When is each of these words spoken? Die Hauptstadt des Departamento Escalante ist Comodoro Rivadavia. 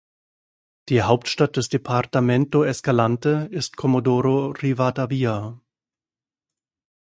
Die 0.89 1.03
Hauptstadt 1.03 1.57
des 1.57 1.69
Departamento 1.69 2.63
Escalante 2.63 3.47
ist 3.51 3.77
Comodoro 3.77 4.47
Rivadavia. 4.47 5.61